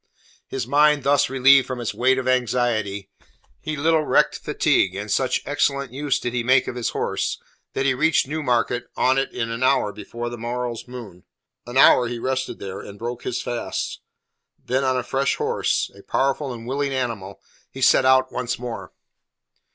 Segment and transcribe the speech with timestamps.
[0.47, 3.11] His mind thus relieved from its weight of anxiety,
[3.59, 7.39] he little recked fatigue, and such excellent use did he make of his horse
[7.73, 11.23] that he reached Newmarket on it an hour before the morrow's moon.
[11.67, 13.99] An hour he rested there, and broke his fast.
[14.65, 17.39] Then on a fresh horse a powerful and willing animal
[17.69, 18.93] he set out once more.